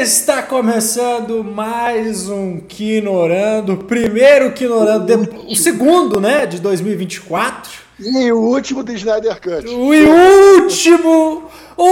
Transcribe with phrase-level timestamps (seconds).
[0.00, 7.87] Está começando mais um Quinorando, primeiro Quinorando, o segundo, né, de 2024.
[8.00, 9.66] E o último do Snyder Cut.
[9.66, 11.84] O último, o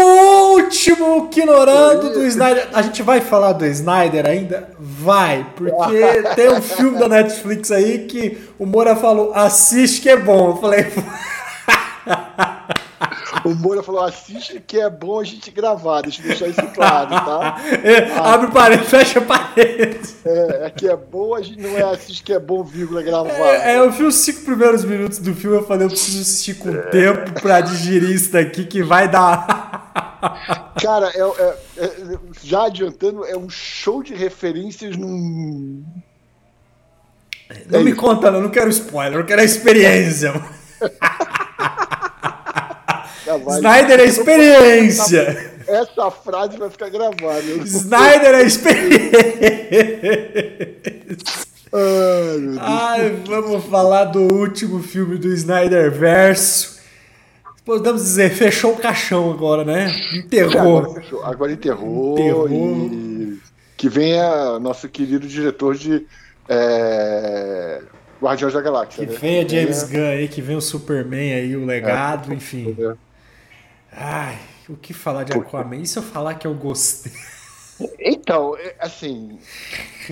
[0.52, 2.68] último Quinorando do Snyder.
[2.72, 4.70] A gente vai falar do Snyder ainda?
[4.78, 10.16] Vai, porque tem um filme da Netflix aí que o Moura falou, assiste que é
[10.16, 10.50] bom.
[10.50, 10.86] Eu falei...
[13.46, 17.10] O Moura falou: assiste que é bom a gente gravar, deixa eu deixar isso claro,
[17.10, 17.56] tá?
[17.86, 20.00] É, ah, abre parede, fecha parede.
[20.24, 23.30] É, é que é bom, a gente não é assiste que é bom, vírgula, gravar.
[23.30, 26.54] É, é, eu vi os cinco primeiros minutos do filme, eu falei: eu preciso assistir
[26.54, 26.82] com é.
[26.88, 30.16] tempo pra digerir isso daqui que vai dar.
[30.82, 31.20] Cara, é,
[31.76, 35.84] é, já adiantando, é um show de referências num.
[37.70, 40.32] Não me conta, não, não quero spoiler, eu quero a experiência.
[43.38, 45.52] Snyder é experiência.
[45.66, 47.42] Essa frase vai ficar gravada.
[47.64, 49.10] Snyder é experiência.
[51.72, 56.76] Ai, Ai, vamos falar do último filme do Snyder Verso.
[57.64, 59.92] Podemos dizer, fechou o caixão agora, né?
[60.14, 60.78] Enterrou.
[60.78, 61.24] Agora, fechou.
[61.24, 62.12] agora enterrou.
[62.12, 62.48] enterrou.
[62.48, 63.38] E...
[63.76, 66.06] Que venha nosso querido diretor de
[66.48, 67.82] é...
[68.22, 69.04] Guardiões da Galáxia.
[69.04, 69.18] Que né?
[69.20, 72.74] venha James Gunn aí, que venha o Superman aí, o legado, é, enfim.
[72.78, 72.94] É.
[73.96, 75.76] Ai, o que falar de Aquaman?
[75.76, 77.12] E se eu falar que eu gostei?
[77.98, 79.38] Então, é, assim,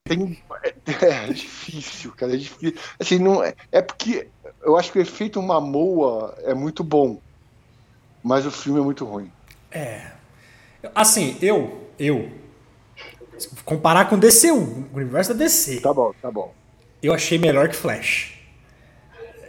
[0.04, 0.74] tem, é,
[1.06, 2.78] é, difícil, cara, é difícil.
[2.98, 4.28] Assim, não, é, é porque
[4.62, 7.20] eu acho que o efeito Mamoa é muito bom,
[8.22, 9.30] mas o filme é muito ruim.
[9.70, 10.12] É.
[10.94, 12.30] Assim, eu, eu,
[13.64, 15.80] comparar com DC, o universo da DC.
[15.80, 16.54] Tá bom, tá bom.
[17.02, 18.38] Eu achei melhor que Flash.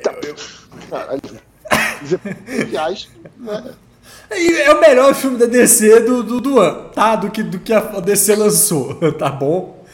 [0.03, 0.13] Tá.
[0.23, 0.35] Eu,
[2.67, 3.75] aliás, né?
[4.29, 7.15] É o melhor filme da DC do, do, do ano, tá?
[7.15, 9.85] Do que, do que a DC lançou, tá bom?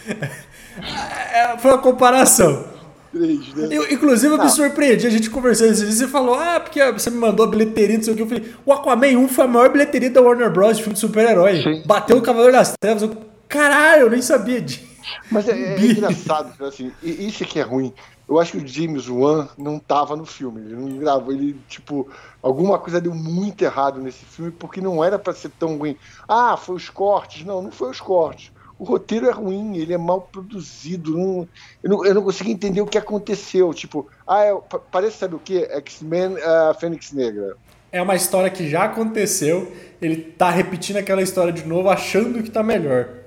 [1.34, 2.72] É, foi uma comparação.
[3.14, 3.68] Né?
[3.70, 5.06] Eu, inclusive, eu me surpreendi.
[5.06, 8.04] A gente conversou esses dias e falou: Ah, porque você me mandou a bilheteria, não
[8.04, 8.24] sei o que.
[8.24, 10.78] Eu falei: O Aquaman 1 foi a maior bilheteria da Warner Bros.
[10.78, 11.84] de filme de super-herói.
[11.86, 13.04] Bateu o Cavaleiro das Trevas.
[13.04, 13.18] Eu,
[13.50, 14.91] Caralho, eu nem sabia disso.
[15.32, 17.94] Mas é, é engraçado, assim, isso aqui é ruim.
[18.28, 22.08] Eu acho que o James Wan não tava no filme, ele não gravou, ele, tipo,
[22.42, 25.98] alguma coisa deu muito errado nesse filme, porque não era para ser tão ruim.
[26.28, 27.44] Ah, foi os cortes.
[27.44, 28.52] Não, não foi os cortes.
[28.80, 31.16] O roteiro é ruim, ele é mal produzido.
[31.16, 31.48] Não,
[31.84, 33.74] eu, não, eu não consigo entender o que aconteceu.
[33.74, 34.58] Tipo, ah, é,
[34.92, 35.66] parece, sabe o que?
[35.66, 37.58] X-Men uh, Fênix Negra.
[37.92, 42.50] É uma história que já aconteceu, ele tá repetindo aquela história de novo, achando que
[42.50, 43.21] tá melhor.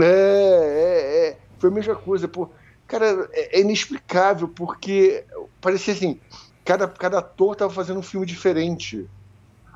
[0.00, 1.38] É, é, é.
[1.58, 2.28] Foi a mesma coisa.
[2.28, 2.48] Pô.
[2.86, 5.24] Cara, é, é inexplicável, porque
[5.60, 6.20] parecia assim,
[6.64, 9.08] cada, cada ator estava fazendo um filme diferente.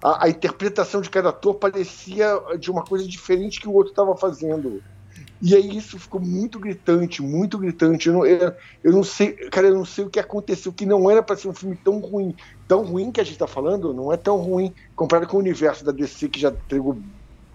[0.02, 4.16] A, a, interpretação de cada ator parecia de uma coisa diferente que o outro estava
[4.16, 4.82] fazendo.
[5.40, 8.08] E aí isso ficou muito gritante, muito gritante.
[8.08, 8.52] Eu não, eu,
[8.82, 11.48] eu não sei, cara, eu não sei o que aconteceu, que não era para ser
[11.48, 12.34] um filme tão ruim.
[12.66, 15.84] Tão ruim que a gente está falando, não é tão ruim comparado com o universo
[15.84, 16.98] da DC que já entregou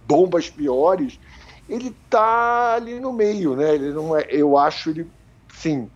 [0.08, 1.20] bombas piores
[1.68, 3.76] ele tá ali no meio, né?
[3.76, 5.08] Ele não é, eu acho ele,
[5.56, 5.90] sim.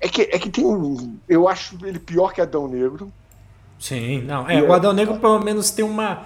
[0.00, 1.16] É que, é que tem um.
[1.28, 3.12] Eu acho ele pior que Adão Negro.
[3.78, 4.48] Sim, não.
[4.48, 6.24] É, o Adão Negro pelo menos tem uma.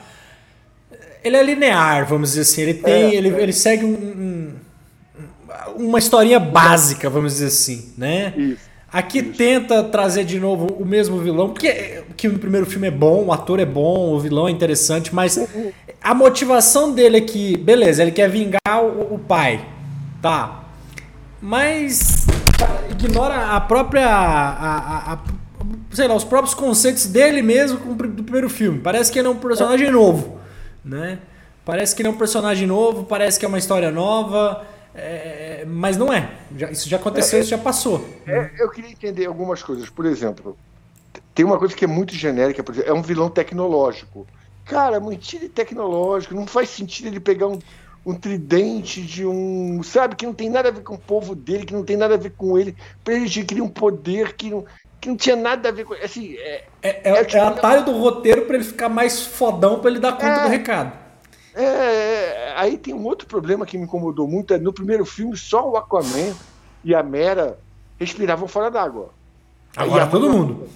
[1.23, 2.63] Ele é linear, vamos dizer assim.
[2.63, 2.93] Ele tem.
[2.93, 3.43] É, ele, é.
[3.43, 4.55] ele segue um, um,
[5.77, 8.33] uma historinha básica, vamos dizer assim, né?
[8.37, 8.76] Isso.
[8.97, 9.35] Aqui Isso.
[9.35, 13.31] tenta trazer de novo o mesmo vilão, porque que no primeiro filme é bom, o
[13.31, 15.39] ator é bom, o vilão é interessante, mas
[16.03, 19.63] a motivação dele é que, beleza, ele quer vingar o, o pai,
[20.23, 20.65] tá?
[21.43, 22.27] Mas
[22.91, 25.19] ignora a própria, a, a, a,
[25.93, 28.79] sei lá, os próprios conceitos dele mesmo do primeiro filme.
[28.79, 30.39] Parece que ele é um personagem novo,
[30.83, 31.19] né?
[31.67, 34.65] Parece que ele é um personagem novo, parece que é uma história nova.
[34.97, 36.31] É, mas não é.
[36.57, 38.09] Já, isso já aconteceu, é, isso já passou.
[38.27, 39.91] É, eu queria entender algumas coisas.
[39.91, 40.57] Por exemplo,
[41.35, 44.27] tem uma coisa que é muito genérica, por exemplo, é um vilão tecnológico.
[44.65, 47.59] Cara, mentira tecnológico, não faz sentido ele pegar um,
[48.07, 49.83] um tridente de um.
[49.83, 52.15] Sabe, que não tem nada a ver com o povo dele, que não tem nada
[52.15, 54.65] a ver com ele, pra ele adquirir um poder que não,
[54.99, 55.93] que não tinha nada a ver com.
[55.93, 59.79] Assim, é, é, é, é, tipo, é atalho do roteiro para ele ficar mais fodão
[59.79, 60.49] para ele dar conta do é.
[60.49, 61.06] recado.
[61.57, 64.53] É, é, aí tem um outro problema que me incomodou muito.
[64.53, 66.35] É, no primeiro filme, só o Aquaman
[66.85, 67.59] e a Mera
[67.99, 69.09] respiravam fora d'água.
[69.75, 70.69] Agora todo mundo.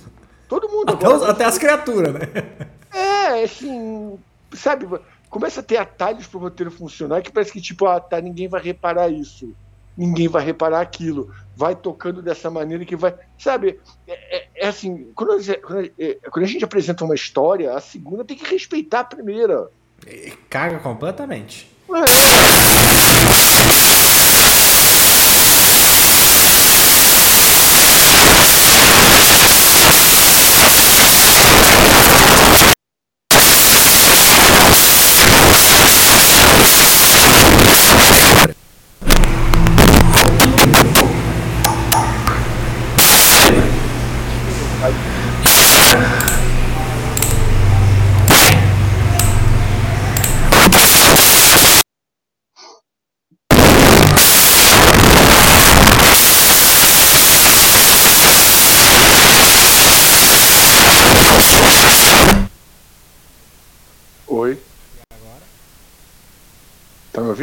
[0.49, 0.91] Todo mundo.
[0.91, 2.21] Até, os, até as criaturas, né?
[2.93, 4.19] É, assim,
[4.53, 4.87] sabe,
[5.29, 8.61] começa a ter atalhos pro roteiro funcionar que parece que, tipo, ah, tá, ninguém vai
[8.61, 9.55] reparar isso.
[9.97, 11.31] ninguém vai reparar aquilo.
[11.55, 13.15] Vai tocando dessa maneira que vai.
[13.39, 13.79] Sabe,
[14.09, 18.25] é, é, é assim, quando, quando, é, quando, a gente apresenta uma história, a segunda
[18.25, 19.69] tem que respeitar a primeira.
[20.49, 21.69] Caga completamente.
[21.91, 23.80] É.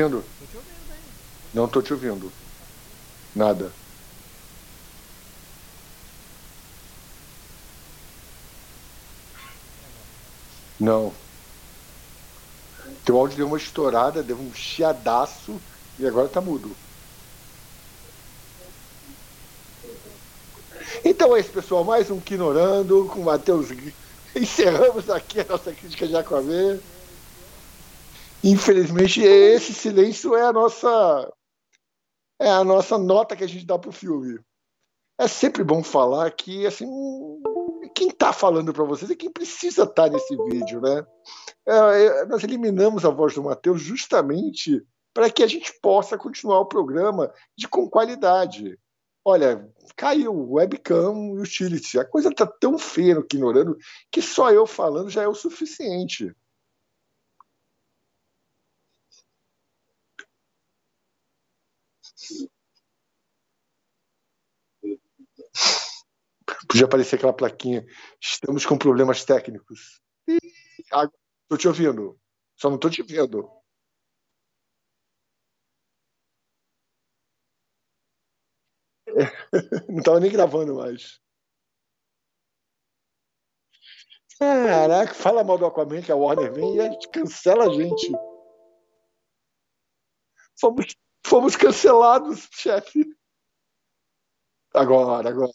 [0.02, 0.24] ouvindo?
[0.50, 0.74] Te ouvindo.
[1.54, 2.32] Não tô te ouvindo.
[3.36, 3.72] Nada.
[10.80, 11.14] Não.
[13.04, 15.60] Teu áudio deu uma estourada, deu um chiadaço
[15.98, 16.76] e agora tá mudo.
[21.04, 21.84] Então é isso, pessoal.
[21.84, 23.70] Mais um Quinorando com o Matheus.
[24.36, 26.80] Encerramos aqui a nossa crítica de Aquaman.
[28.50, 31.34] Infelizmente, esse silêncio é a nossa
[32.40, 34.40] é a nossa nota que a gente dá pro filme.
[35.20, 36.88] É sempre bom falar que assim
[37.94, 41.06] quem está falando para vocês é quem precisa estar tá nesse vídeo, né?
[41.68, 44.82] É, é, nós eliminamos a voz do Matheus justamente
[45.14, 48.80] para que a gente possa continuar o programa de com qualidade.
[49.26, 52.00] Olha, caiu o webcam e utility.
[52.00, 53.78] A coisa tá tão feia no Ignorando
[54.10, 56.34] que só eu falando já é o suficiente.
[66.68, 67.86] Podia aparecer aquela plaquinha.
[68.22, 70.02] Estamos com problemas técnicos.
[70.28, 72.20] Estou te ouvindo.
[72.56, 73.50] Só não estou te vendo.
[79.90, 81.20] Não estava nem gravando mais.
[84.38, 88.12] Caraca, fala mal do Aquaman que a Warner vem e cancela a gente.
[90.60, 90.96] Fomos,
[91.28, 93.06] fomos cancelados, chefe.
[94.74, 95.52] Agora, agora.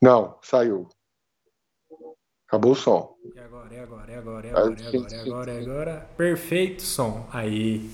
[0.00, 0.88] Não, saiu.
[2.46, 3.18] Acabou o som.
[3.34, 6.10] E agora, e agora, e agora, e agora, e agora, agora, agora.
[6.16, 7.28] Perfeito som.
[7.32, 7.90] Aí.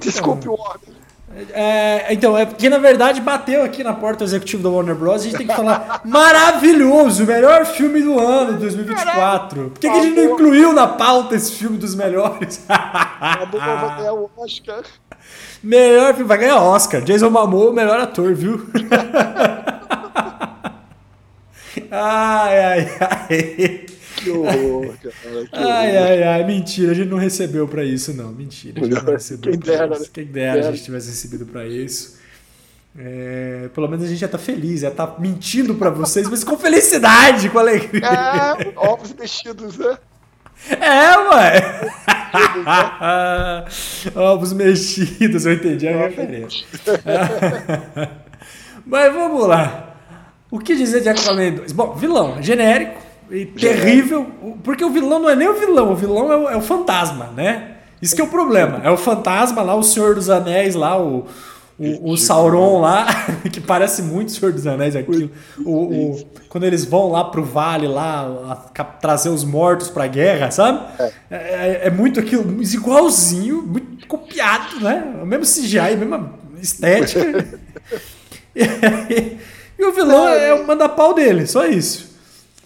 [0.00, 1.09] Desculpe o ordem.
[1.52, 5.20] É, então, é porque na verdade bateu aqui na porta executiva da Warner Bros.
[5.20, 9.70] A gente tem que falar maravilhoso, o melhor filme do ano 2024.
[9.70, 12.64] Por que, que a gente não incluiu na pauta esse filme dos melhores?
[12.66, 14.82] Vai ganhar o Oscar.
[15.62, 17.00] Melhor filme, vai ganhar Oscar.
[17.02, 18.66] Jason Momoa, o melhor ator, viu?
[21.92, 23.86] ai, ai, ai.
[24.22, 24.98] Que horror, cara.
[24.98, 25.48] Que horror.
[25.52, 28.30] Ai, ai, ai, mentira, a gente não recebeu pra isso, não.
[28.32, 28.80] Mentira.
[28.80, 30.06] A gente não recebeu Quem dera, né?
[30.12, 32.18] Quem dera, a gente tivesse recebido pra isso.
[32.98, 36.58] É, pelo menos a gente já tá feliz, já tá mentindo pra vocês, mas com
[36.58, 38.04] felicidade, com alegria.
[38.04, 39.96] É, ovos mexidos, né?
[40.68, 41.90] É, ué.
[44.14, 46.66] Ovos mexidos, eu entendi a referência.
[48.84, 49.96] Mas vamos lá.
[50.50, 51.72] O que dizer de Aquaman 2?
[51.72, 52.99] Bom, vilão, genérico
[53.30, 54.26] e terrível.
[54.62, 57.30] Porque o vilão não é nem o vilão, o vilão é o, é o fantasma,
[57.36, 57.76] né?
[58.00, 58.80] Isso que é o problema.
[58.82, 61.26] É o fantasma lá, o Senhor dos Anéis lá, o,
[61.78, 63.06] o, o Sauron lá,
[63.52, 65.30] que parece muito o Senhor dos Anéis aquilo.
[65.58, 68.22] O, o, quando eles vão lá pro vale lá
[68.76, 70.80] a, a, trazer os mortos pra guerra, sabe?
[70.98, 71.04] É.
[71.30, 75.18] é, é, é muito aquilo, igualzinho, muito copiado, né?
[75.22, 77.46] O mesmo CGI, a mesma estética.
[78.56, 78.64] e,
[79.78, 82.09] e, o vilão é, é o manda-pau dele, só isso.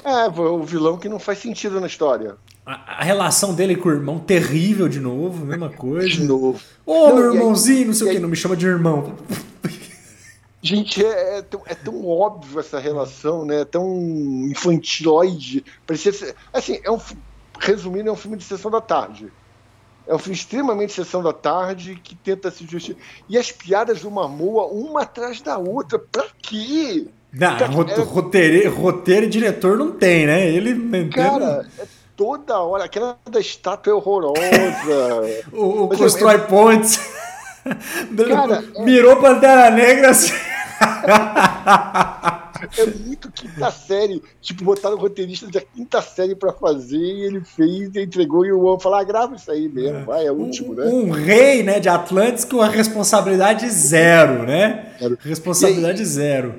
[0.04, 2.36] É, o vilão que não faz sentido na história.
[2.66, 6.06] A, a relação dele com o irmão, terrível de novo, mesma coisa.
[6.06, 6.60] De novo.
[6.84, 9.14] Ô, oh, meu irmãozinho, aí, não sei o que, não me chama de irmão.
[10.60, 13.62] Gente, é, é, tão, é, tão, óbvio essa relação, né?
[13.62, 13.86] É tão
[14.50, 15.64] infantiloide.
[15.86, 16.98] Parecia ser, assim, é um,
[17.58, 19.32] resumindo, é um filme de sessão da tarde.
[20.06, 23.02] É um filme extremamente sessão da tarde que tenta se justificar.
[23.28, 25.98] E as piadas do Mamoa, uma atrás da outra.
[25.98, 27.08] Pra quê?
[27.34, 28.00] Não, cara, é...
[28.00, 30.48] roteiro, roteiro e diretor não tem, né?
[30.48, 31.08] Ele.
[31.08, 31.86] Cara, é
[32.16, 32.84] toda hora.
[32.84, 34.40] Aquela da estátua é horrorosa.
[35.52, 36.38] o, o Constrói é...
[36.38, 37.00] Pontes.
[38.28, 40.32] Cara, é- Mirou Pantera Negra assim.
[42.78, 44.22] é muito quinta série.
[44.40, 48.62] Tipo, botaram o roteirista da quinta série pra fazer e ele fez, entregou e o
[48.64, 50.04] homem falou: ah, grava isso aí mesmo, é.
[50.04, 50.84] vai, é o último, um, né?
[50.86, 54.94] Um rei, né, de Atlantis com a responsabilidade zero, né?
[55.20, 56.54] Responsabilidade e, zero.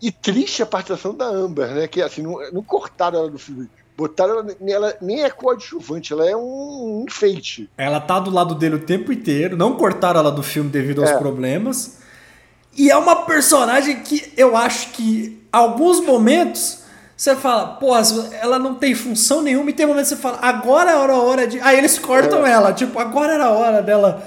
[0.00, 1.88] E triste a participação da Amber, né?
[1.88, 3.68] Que assim, não, não cortaram ela do filme.
[3.96, 7.70] Botaram ela, ela nem é coadjuvante, ela é um enfeite.
[7.78, 11.10] Ela tá do lado dele o tempo inteiro, não cortaram ela do filme devido aos
[11.10, 11.18] é.
[11.18, 11.98] problemas.
[12.76, 16.84] E é uma personagem que eu acho que alguns momentos
[17.16, 17.92] você fala, pô,
[18.42, 21.46] ela não tem função nenhuma, e tem momentos que você fala, agora era a hora
[21.46, 21.58] de.
[21.60, 22.52] Aí eles cortam é.
[22.52, 24.22] ela, tipo, agora era a hora dela.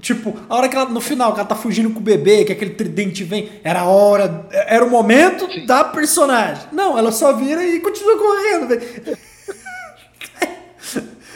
[0.00, 2.52] Tipo, a hora que ela, no final, que ela tá fugindo com o bebê, que
[2.52, 5.66] aquele tridente vem, era a hora, era o momento Sim.
[5.66, 6.64] da personagem.
[6.72, 9.18] Não, ela só vira e continua correndo, velho.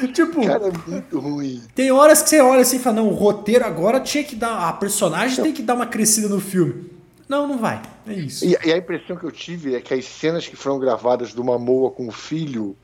[0.13, 0.47] tipo.
[0.47, 1.63] Cara, é muito ruim.
[1.75, 4.69] Tem horas que você olha assim e fala, não, o roteiro agora tinha que dar.
[4.69, 5.45] A personagem não.
[5.45, 6.91] tem que dar uma crescida no filme.
[7.29, 7.81] Não, não vai.
[8.07, 8.45] É isso.
[8.45, 11.45] E, e, a impressão que eu tive é que as cenas que foram gravadas do
[11.45, 12.77] Mamoa com o filho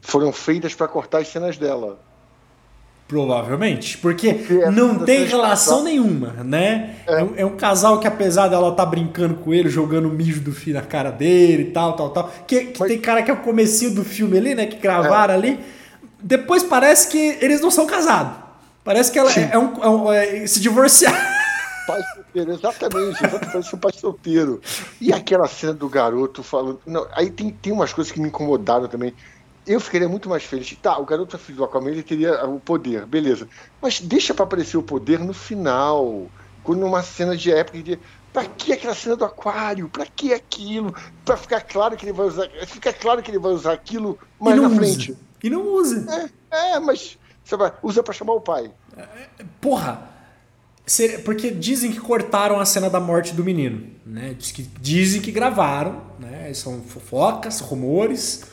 [0.00, 2.00] foram feitas para cortar as cenas dela.
[3.08, 6.96] Provavelmente, porque, porque não tem relação nenhuma, né?
[7.06, 7.20] É.
[7.20, 7.46] É, um, é.
[7.46, 10.82] um, casal que, apesar dela estar tá brincando com ele, jogando mijo do filho na
[10.82, 12.32] cara dele e tal, tal, tal.
[12.48, 12.88] Que, que Mas...
[12.88, 14.66] tem cara que é o comecinho do filme ali, né?
[14.66, 15.36] Que gravaram é.
[15.36, 15.60] ali.
[16.20, 18.38] Depois parece que eles não são casados.
[18.82, 21.14] Parece que ela é, é, um, é, um, é se divorciar.
[21.86, 24.60] Pai solteiro, exatamente, exatamente, parece um pai solteiro.
[25.00, 26.80] E aquela cena do garoto falando.
[26.84, 29.14] Não, aí tem, tem umas coisas que me incomodaram também.
[29.66, 30.76] Eu ficaria muito mais feliz.
[30.80, 33.48] Tá, o garoto é filho do Aquaman, ele teria o poder, beleza.
[33.82, 36.28] Mas deixa para aparecer o poder no final.
[36.62, 37.98] Quando numa cena de época de.
[38.32, 39.88] Pra que aquela cena do aquário?
[39.88, 40.94] Pra que aquilo?
[41.24, 42.48] Pra ficar claro que ele vai usar.
[42.66, 45.12] Fica claro que ele vai usar aquilo mais na frente.
[45.12, 45.20] Usa.
[45.42, 46.30] E não usa.
[46.50, 47.18] É, é mas
[47.50, 48.70] vai, usa para chamar o pai.
[49.60, 50.10] Porra!
[51.24, 53.88] Porque dizem que cortaram a cena da morte do menino.
[54.04, 54.36] Né?
[54.80, 56.52] Dizem que gravaram, né?
[56.54, 58.44] São fofocas, rumores.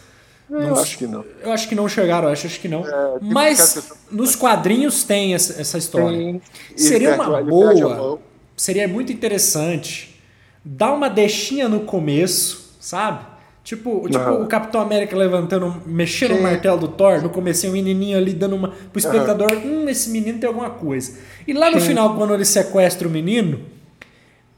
[0.61, 1.25] Eu acho que não.
[1.41, 2.85] Eu acho que não chegaram, eu acho, acho que não.
[2.87, 6.17] É, Mas nos quadrinhos tem essa, essa história.
[6.17, 6.41] Sim,
[6.75, 8.19] seria uma boa,
[8.55, 10.21] seria muito interessante
[10.63, 13.25] dar uma deixinha no começo, sabe?
[13.63, 16.39] Tipo, tipo o Capitão América levantando, mexendo Sim.
[16.39, 19.83] o martelo do Thor, no começo o menininho ali dando uma pro espectador, uhum.
[19.83, 21.17] hum, esse menino tem alguma coisa.
[21.47, 21.87] E lá no Sim.
[21.87, 23.61] final, quando ele sequestra o menino,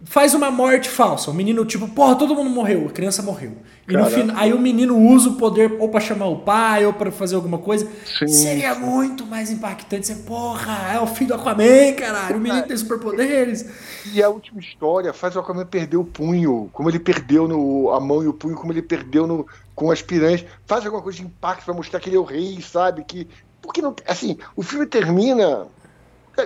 [0.06, 1.32] faz uma morte falsa.
[1.32, 3.58] O menino, tipo, porra, todo mundo morreu, a criança morreu.
[3.88, 6.94] E no final, aí o menino usa o poder ou para chamar o pai ou
[6.94, 7.88] para fazer alguma coisa.
[8.06, 8.28] Sim.
[8.28, 10.08] Seria muito mais impactante.
[10.08, 12.38] Você, porra, é o filho do Aquaman, caralho.
[12.38, 13.66] O menino tem superpoderes.
[14.12, 18.00] E a última história faz o Aquaman perder o punho, como ele perdeu no, a
[18.00, 19.46] mão e o punho, como ele perdeu no,
[19.76, 20.46] com as piranhas.
[20.66, 23.04] Faz alguma coisa de impacto para mostrar que ele é o rei, sabe?
[23.04, 23.28] Que.
[23.62, 23.96] Porque não.
[24.08, 25.68] Assim, o filme termina.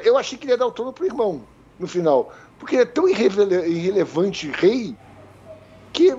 [0.03, 1.41] Eu achei que ele ia dar o trono pro irmão
[1.79, 2.33] no final.
[2.59, 4.95] Porque ele é tão irrele irrelevante rei
[5.93, 6.15] que.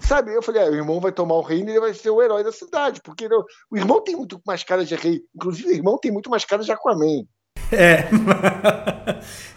[0.00, 2.20] Sabe, eu falei, ah, o irmão vai tomar o reino e ele vai ser o
[2.20, 3.00] herói da cidade.
[3.02, 3.34] Porque ele,
[3.70, 5.22] o irmão tem muito mais cara de rei.
[5.34, 7.24] Inclusive, o irmão tem muito mais cara de Aquaman.
[7.72, 8.08] É.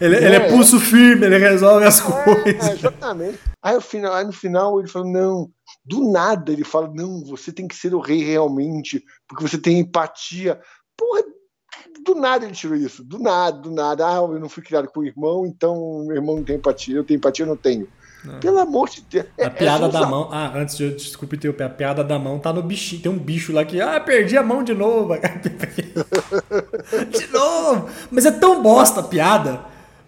[0.00, 0.24] ele, é.
[0.24, 2.68] ele é pulso firme, ele resolve as é, coisas.
[2.78, 3.38] exatamente.
[3.62, 5.50] Aí, no final, aí no final ele falou: não,
[5.84, 9.78] do nada ele fala: não, você tem que ser o rei realmente, porque você tem
[9.78, 10.60] empatia.
[10.96, 11.22] Porra,
[12.14, 13.04] do nada ele tirou isso.
[13.04, 14.06] Do nada, do nada.
[14.06, 16.96] Ah, eu não fui criado com o irmão, então meu irmão não tem empatia.
[16.96, 17.86] Eu tenho empatia, eu não tenho.
[18.24, 18.40] Não.
[18.40, 19.26] Pelo amor de Deus.
[19.36, 20.28] É, a piada é da mão.
[20.32, 23.02] Ah, antes de eu desculpe interromper, a piada da mão tá no bichinho.
[23.02, 23.80] Tem um bicho lá que.
[23.80, 25.14] Ah, perdi a mão de novo.
[27.10, 27.88] de novo!
[28.10, 29.60] Mas é tão bosta a piada.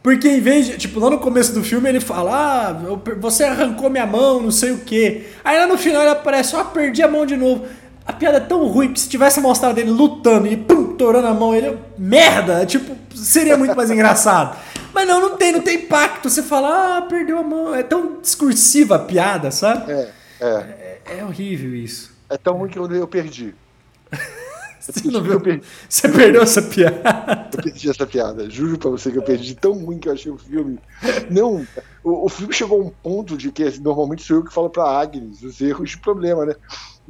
[0.02, 0.78] Porque em vez de.
[0.78, 2.73] Tipo, lá no começo do filme ele fala: Ah,
[3.21, 5.26] você arrancou minha mão, não sei o quê.
[5.45, 7.66] Aí lá no final ele aparece: Ah, perdi a mão de novo.
[8.07, 11.33] A piada é tão ruim que se tivesse mostrado ele lutando e pum, torando a
[11.33, 11.78] mão, ele.
[11.97, 12.66] Merda!
[12.66, 14.54] Tipo, seria muito mais engraçado.
[14.92, 16.28] Mas não, não tem, não tem impacto.
[16.28, 17.75] Você fala, ah, perdeu a mão.
[17.75, 19.90] É tão discursiva a piada, sabe?
[19.90, 21.00] É, é.
[21.07, 22.12] É, é horrível isso.
[22.28, 23.54] É tão ruim que eu, eu perdi.
[24.80, 25.38] Você, não viu?
[25.38, 25.62] Perdi.
[25.87, 27.50] você perdeu essa piada?
[27.52, 28.49] Eu perdi essa piada.
[28.49, 29.54] Juro pra você que eu perdi.
[29.54, 30.78] Tão ruim que eu achei o filme.
[31.28, 31.66] Não,
[32.02, 34.99] o, o filme chegou a um ponto de que normalmente sou eu que falo pra
[34.99, 36.54] Agnes os erros de problema, né?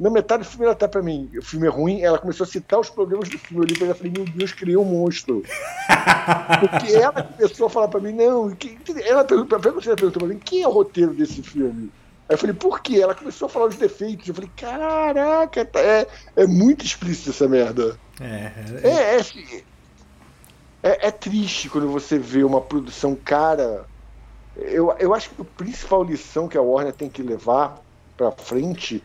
[0.01, 2.47] Na metade do filme ela tá pra mim, o filme é ruim, ela começou a
[2.47, 3.63] citar os problemas do filme.
[3.63, 5.43] Eu li pra ela e falei, meu Deus, criou um monstro.
[6.59, 10.39] Porque ela começou a falar pra mim, não, que, ela perguntou, ela perguntou pra mim,
[10.43, 11.91] quem é o roteiro desse filme?
[12.27, 12.99] Aí eu falei, por quê?
[12.99, 14.27] Ela começou a falar os defeitos.
[14.27, 17.95] Eu falei, caraca, tá, é, é muito explícito essa merda.
[18.19, 18.51] É,
[18.83, 19.61] é, é, assim,
[20.81, 23.85] é, é triste quando você vê uma produção cara.
[24.57, 27.79] Eu, eu acho que a principal lição que a Warner tem que levar
[28.17, 29.03] pra frente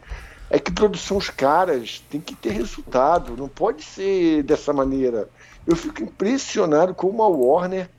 [0.48, 5.28] é que produções caras tem que ter resultado, não pode ser dessa maneira.
[5.66, 7.90] Eu fico impressionado como a Warner,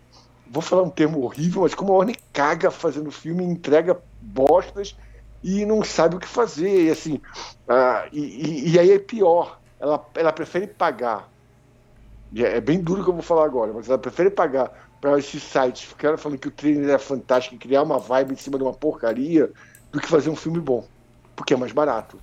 [0.50, 4.96] vou falar um termo horrível, mas como a Warner caga fazendo filme entrega bostas
[5.44, 6.86] e não sabe o que fazer.
[6.86, 7.22] E, assim,
[8.14, 9.60] e, e, aí é pior.
[9.80, 11.30] Ela, ela prefere pagar.
[12.36, 15.44] É, é bem duro que eu vou falar agora, mas ela prefere pagar para esses
[15.44, 18.74] sites ficaram falando que o trailer é fantástico criar uma vibe em cima de uma
[18.74, 19.52] porcaria
[19.92, 20.86] do que fazer um filme bom.
[21.36, 22.20] Porque é mais barato.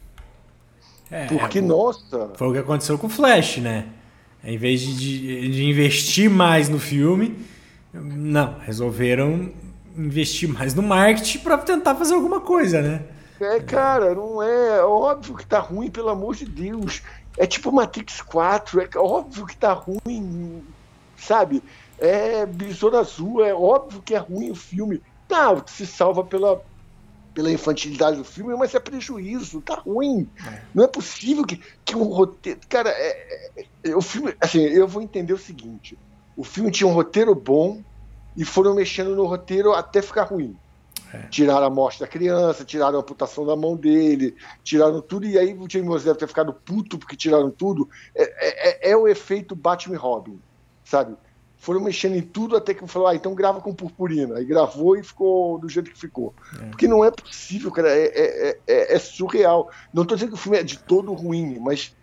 [1.11, 2.31] É, porque, é, nossa.
[2.35, 3.87] Foi o que aconteceu com o Flash, né?
[4.43, 7.39] Em vez de, de investir mais no filme,
[7.93, 9.51] não, resolveram
[9.97, 13.05] investir mais no marketing para tentar fazer alguma coisa, né?
[13.41, 14.83] É, cara, não é.
[14.83, 17.03] Óbvio que tá ruim, pelo amor de Deus.
[17.37, 20.63] É tipo Matrix 4, é óbvio que tá ruim,
[21.17, 21.63] sabe?
[21.99, 25.03] É Besouro Azul, é óbvio que é ruim o filme.
[25.27, 26.63] Tá, se salva pela,
[27.35, 30.29] pela infantilidade do filme, mas é prejuízo, tá ruim.
[30.47, 30.63] É.
[30.73, 32.61] Não é possível que, que um roteiro.
[32.69, 34.35] Cara, é, é, é, o filme.
[34.41, 35.99] Assim, eu vou entender o seguinte:
[36.37, 37.83] o filme tinha um roteiro bom
[38.37, 40.57] e foram mexendo no roteiro até ficar ruim.
[41.13, 41.27] É.
[41.29, 45.55] Tiraram a morte da criança, tiraram a amputação da mão dele, tiraram tudo, e aí
[45.55, 47.89] o James deve ter ficado puto porque tiraram tudo.
[48.15, 50.41] É o efeito Batman Robin,
[50.85, 51.17] sabe?
[51.65, 54.37] Foram mexendo em tudo até que falou, ah, então grava com purpurina.
[54.37, 56.35] Aí gravou e ficou do jeito que ficou.
[56.61, 56.67] É.
[56.67, 59.71] Porque não é possível, cara, é, é, é, é surreal.
[59.93, 61.97] Não estou dizendo que o filme é de todo ruim, mas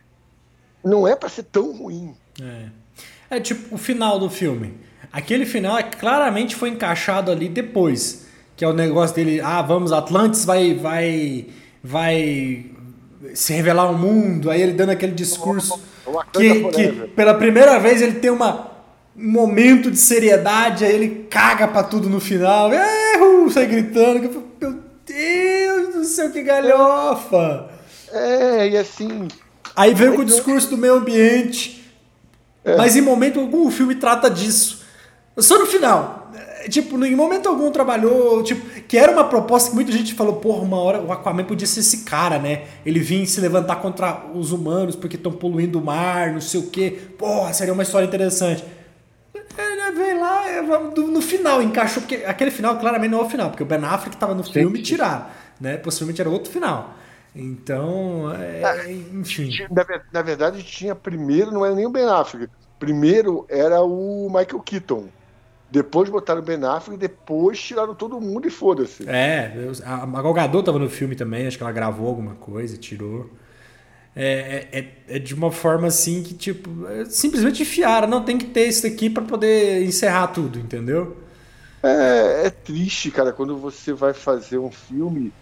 [0.84, 2.16] não é para ser tão ruim.
[2.42, 3.36] É.
[3.38, 4.74] é tipo o final do filme.
[5.14, 8.26] Aquele final é, claramente foi encaixado ali depois.
[8.58, 11.48] Que é o negócio dele, ah, vamos, Atlantis vai, vai,
[11.84, 12.66] vai
[13.36, 14.50] se revelar ao mundo.
[14.50, 15.80] Aí ele dando aquele discurso
[16.34, 18.71] que, que pela primeira vez ele tem uma
[19.16, 22.72] momento de seriedade, aí ele caga pra tudo no final.
[22.74, 23.50] Erro!
[23.50, 24.20] Sai gritando.
[24.60, 27.70] Meu Deus do céu, que galhofa!
[28.12, 29.28] É, e assim.
[29.76, 31.92] Aí veio com o discurso do meio ambiente.
[32.64, 32.76] É.
[32.78, 34.82] Mas em momento algum o filme trata disso.
[35.38, 36.32] Só no final.
[36.36, 38.44] É, tipo, em momento algum trabalhou.
[38.44, 41.66] Tipo, que era uma proposta que muita gente falou, porra, uma hora o Aquaman podia
[41.66, 42.64] ser esse cara, né?
[42.86, 46.68] Ele vinha se levantar contra os humanos porque estão poluindo o mar, não sei o
[46.68, 47.00] quê.
[47.18, 48.64] Porra, seria uma história interessante.
[49.58, 50.62] Ele veio lá,
[50.92, 54.16] no final encaixou, porque aquele final claramente não é o final, porque o Ben Affleck
[54.16, 55.26] estava no filme e tiraram,
[55.60, 55.78] né?
[55.78, 56.96] Possivelmente era outro final.
[57.36, 59.50] Então, é, ah, enfim.
[59.70, 62.52] Na, na, verdade, tinha primeiro, não era nem o Ben Affleck.
[62.78, 65.06] Primeiro era o Michael Keaton.
[65.70, 69.08] Depois botaram o Ben Affleck, depois tiraram todo mundo e foda-se.
[69.08, 69.54] É,
[69.86, 73.30] a Gal Gadot tava no filme também, acho que ela gravou alguma coisa, tirou.
[74.16, 78.08] É, é, é, é, de uma forma assim que, tipo, é simplesmente enfiaram.
[78.08, 81.18] Não, tem que ter isso aqui para poder encerrar tudo, entendeu?
[81.82, 85.34] É, é, triste, cara, quando você vai fazer um filme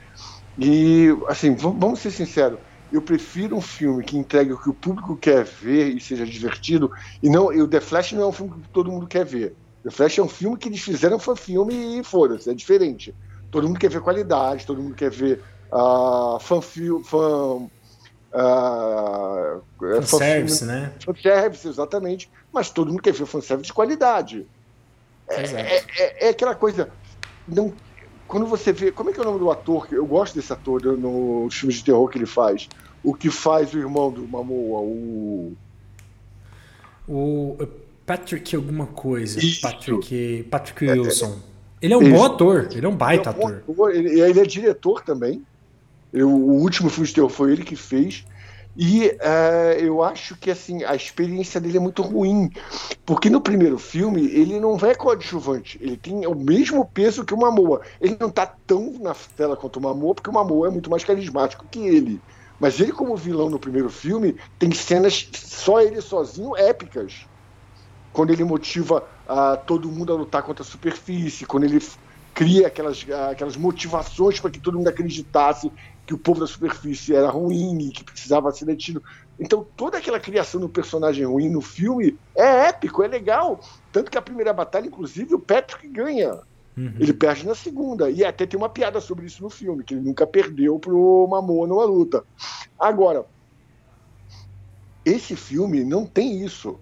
[0.57, 2.59] e, assim, vamos ser sinceros.
[2.91, 6.91] Eu prefiro um filme que entregue o que o público quer ver e seja divertido.
[7.21, 9.55] E não, e o The Flash não é um filme que todo mundo quer ver.
[9.83, 13.13] The Flash é um filme que eles fizeram foi filme e foda-se, é diferente.
[13.51, 17.69] Todo mundo quer ver qualidade, todo mundo quer ver uh, fan, fan
[18.31, 19.61] Uh,
[20.01, 20.93] fanservice, né?
[21.03, 22.29] Fanservice, exatamente.
[22.53, 24.45] Mas todo mundo quer ver fanservice de qualidade.
[25.27, 26.89] É, é, é, é, aquela coisa.
[27.47, 27.73] Não,
[28.27, 28.91] quando você vê.
[28.91, 29.87] Como é que é o nome do ator?
[29.91, 32.67] Eu gosto desse ator nos filmes de terror que ele faz.
[33.03, 35.53] O que faz o irmão do Mamoa, o.
[37.07, 37.57] O
[38.05, 39.39] Patrick alguma coisa.
[39.39, 39.61] Isso.
[39.61, 41.39] Patrick, Patrick Wilson.
[41.81, 42.11] Ele é um Isso.
[42.11, 43.63] bom ator, ele é um baita ele é um ator.
[43.69, 43.95] ator.
[43.95, 45.43] Ele, ele é diretor também.
[46.11, 48.25] Eu, o último filme de terror foi ele que fez.
[48.75, 52.49] E uh, eu acho que assim a experiência dele é muito ruim,
[53.05, 57.37] porque no primeiro filme ele não é coadjuvante, ele tem o mesmo peso que o
[57.37, 57.81] Mamoa.
[57.99, 61.03] Ele não está tão na tela quanto o Mamoa, porque o Mamoa é muito mais
[61.03, 62.21] carismático que ele.
[62.59, 67.25] Mas ele, como vilão no primeiro filme, tem cenas só ele sozinho épicas.
[68.11, 71.79] Quando ele motiva uh, todo mundo a lutar contra a superfície, quando ele
[72.39, 75.69] cria aquelas, aquelas motivações para que todo mundo acreditasse
[76.05, 79.03] que o povo da superfície era ruim e que precisava ser detido.
[79.37, 83.59] Então, toda aquela criação do personagem ruim no filme é épico, é legal.
[83.91, 86.39] Tanto que a primeira batalha, inclusive, o Patrick ganha.
[86.77, 86.93] Uhum.
[86.97, 88.09] Ele perde na segunda.
[88.09, 91.67] E até tem uma piada sobre isso no filme, que ele nunca perdeu pro Mamoa
[91.67, 92.23] numa luta.
[92.79, 93.25] Agora,
[95.03, 96.79] esse filme não tem isso.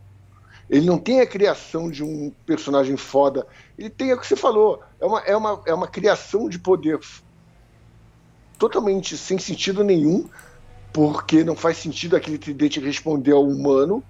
[0.69, 3.47] Ele não tem a criação de um personagem foda.
[3.77, 4.81] Ele tem o que você falou.
[4.99, 6.99] É uma, é uma, é uma criação de poder
[8.57, 10.27] totalmente sem sentido nenhum,
[10.91, 14.03] porque não faz sentido aquele tridente responder ao humano.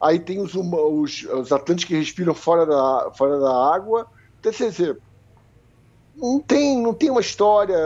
[0.00, 4.06] Aí tem os, os, os atlantes que respiram fora da, fora da água.
[4.38, 4.96] Então,
[6.14, 7.76] não tem, não tem uma história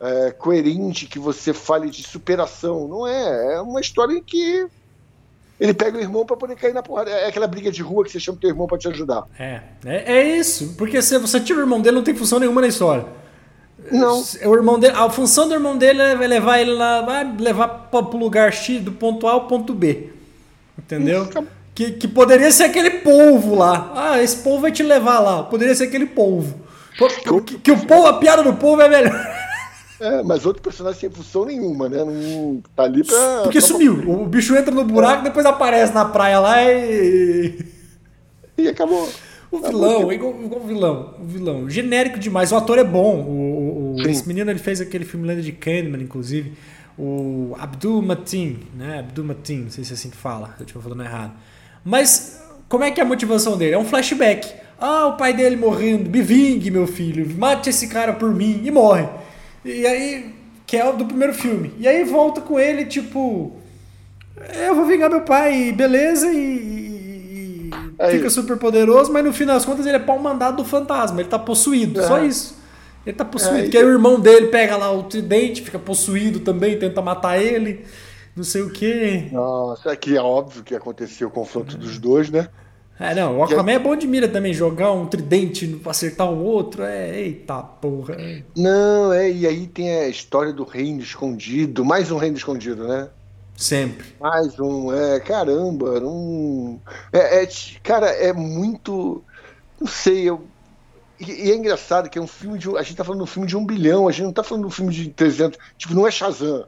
[0.00, 2.86] é, coerente que você fale de superação.
[2.86, 3.54] Não é.
[3.54, 4.66] É uma história que
[5.62, 7.08] ele pega o irmão para poder cair na porrada.
[7.08, 9.22] É aquela briga de rua que você chama o teu irmão para te ajudar.
[9.38, 10.74] É, é, é isso.
[10.76, 13.06] Porque se você tira o irmão dele, não tem função nenhuma na história.
[13.88, 14.24] Não.
[14.44, 18.00] O irmão dele, a função do irmão dele é levar ele lá, vai levar para
[18.00, 20.10] o lugar X do ponto A ao ponto B.
[20.76, 21.28] Entendeu?
[21.72, 23.92] Que, que poderia ser aquele polvo lá.
[23.94, 25.44] Ah, esse polvo vai te levar lá.
[25.44, 26.60] Poderia ser aquele polvo.
[27.46, 29.31] Que, que o polvo, a piada do polvo é melhor.
[30.02, 31.98] É, mas outro personagem sem função nenhuma, né?
[32.04, 33.42] Não tá ali pra.
[33.44, 34.02] Porque sumiu.
[34.10, 35.24] O bicho entra no buraco, é.
[35.24, 37.64] depois aparece na praia lá e.
[38.58, 39.08] E acabou.
[39.50, 41.14] O vilão, é igual, igual o vilão.
[41.20, 41.70] O vilão.
[41.70, 42.50] Genérico demais.
[42.50, 43.20] O ator é bom.
[43.20, 46.54] O, o esse menino ele fez aquele filme Lenda de Candyman, inclusive.
[46.98, 48.98] O Abdul Matin, né?
[48.98, 50.54] Abdul Matin, não sei se é assim que fala.
[50.58, 51.32] Eu estiver falando errado.
[51.84, 53.74] Mas como é que é a motivação dele?
[53.74, 54.52] É um flashback.
[54.80, 56.10] Ah, o pai dele morrendo.
[56.10, 57.28] Me vingue, meu filho.
[57.38, 58.62] Mate esse cara por mim.
[58.64, 59.06] E morre.
[59.64, 60.34] E aí,
[60.66, 61.72] que é o do primeiro filme.
[61.78, 63.56] E aí volta com ele, tipo.
[64.54, 67.68] Eu vou vingar meu pai, beleza, e.
[67.68, 70.64] e é fica super poderoso, mas no fim das contas ele é pau mandado do
[70.64, 71.20] fantasma.
[71.20, 72.02] Ele tá possuído, é.
[72.06, 72.60] só isso.
[73.06, 73.66] Ele tá possuído.
[73.66, 77.40] É, que aí o irmão dele pega lá o tridente, fica possuído também, tenta matar
[77.40, 77.84] ele
[78.34, 79.28] não sei o quê.
[79.30, 82.48] Nossa, aqui é óbvio que aconteceu o confronto dos dois, né?
[83.02, 83.74] É, não, o Aquaman é...
[83.74, 88.16] é bom de mira também, jogar um tridente pra acertar o outro, é, eita porra.
[88.56, 93.08] Não, é, e aí tem a história do reino escondido, mais um reino escondido, né?
[93.56, 94.06] Sempre.
[94.20, 96.78] Mais um, é, caramba, um...
[97.12, 97.48] É, é,
[97.82, 99.20] cara, é muito,
[99.80, 100.46] não sei, eu...
[101.18, 102.68] E, e é engraçado que é um filme de.
[102.76, 104.62] A gente tá falando de um filme de um bilhão, a gente não tá falando
[104.62, 105.58] de um filme de 300.
[105.78, 106.66] Tipo, não é Shazam,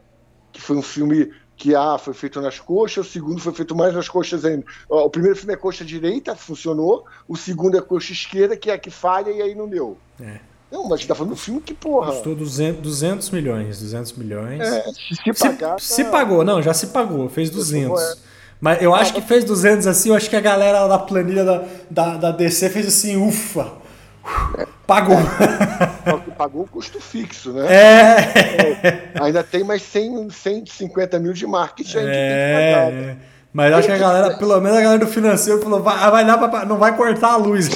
[0.52, 3.94] que foi um filme que A foi feito nas coxas, o segundo foi feito mais
[3.94, 4.64] nas coxas ainda.
[4.88, 8.78] O primeiro filme é coxa direita, funcionou, o segundo é coxa esquerda, que é a
[8.78, 9.96] que falha e aí não deu.
[10.20, 10.40] É.
[10.70, 12.10] Não, mas a gente tá falando do filme que, porra.
[12.10, 13.78] Custou 200, 200 milhões.
[13.78, 14.60] 200 milhões.
[14.60, 15.78] É, se pagar.
[15.80, 15.94] Se, tá...
[15.94, 18.00] se, pagou, não, já se pagou, fez 200.
[18.00, 18.16] É.
[18.60, 21.64] Mas eu acho que fez 200 assim, eu acho que a galera da planilha da,
[21.90, 23.83] da, da DC fez assim, ufa.
[24.58, 24.66] É.
[24.86, 25.16] Pagou.
[26.36, 27.66] Pagou o custo fixo, né?
[27.68, 28.86] É.
[28.86, 29.10] é.
[29.20, 32.14] Ainda tem mais 100, 150 mil de marketing ainda é.
[32.14, 32.92] tem que pagar.
[32.92, 33.16] Né?
[33.54, 36.38] Mas acho que a galera, pelo menos a galera do financeiro falou, vai, vai dar
[36.38, 37.70] pra, não vai cortar a luz.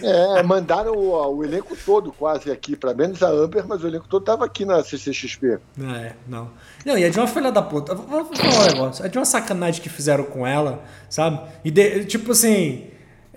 [0.00, 4.06] É, mandaram o, o elenco todo quase aqui, para menos a Amber, mas o elenco
[4.08, 5.58] todo tava aqui na CCXP.
[5.78, 6.50] É, não.
[6.86, 7.94] Não, e é de uma filha da puta.
[7.94, 9.04] Vou falar um negócio.
[9.04, 11.40] É de uma sacanagem que fizeram com ela, sabe?
[11.62, 12.86] E de, tipo assim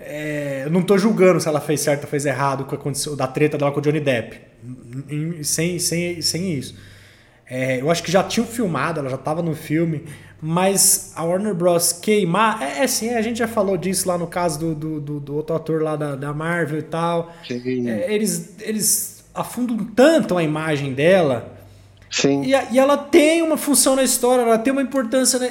[0.04, 3.16] é, eu não tô julgando se ela fez certo ou fez errado com a condição
[3.16, 4.40] da treta dela com o Johnny Depp.
[5.42, 6.74] Sem, sem, sem isso.
[7.48, 10.04] É, eu acho que já tinham filmado, ela já estava no filme,
[10.40, 11.92] mas a Warner Bros.
[11.92, 12.62] queimar.
[12.62, 15.36] É, é assim, a gente já falou disso lá no caso do, do, do, do
[15.36, 17.32] outro ator lá da, da Marvel e tal.
[17.88, 21.58] É, eles, eles afundam tanto a imagem dela.
[22.10, 22.42] Sim.
[22.42, 25.38] E, e ela tem uma função na história, ela tem uma importância.
[25.38, 25.48] Na,